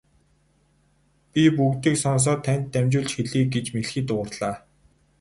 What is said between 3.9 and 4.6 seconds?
дуугарлаа.